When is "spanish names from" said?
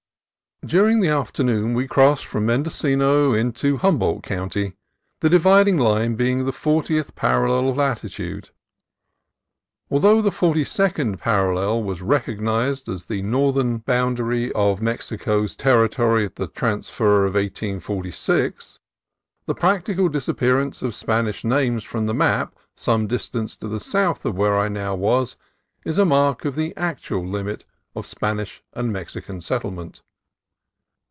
20.93-22.05